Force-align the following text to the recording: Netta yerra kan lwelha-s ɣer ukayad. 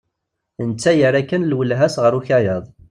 Netta 0.69 0.91
yerra 0.99 1.21
kan 1.29 1.47
lwelha-s 1.51 1.95
ɣer 2.03 2.13
ukayad. 2.19 2.65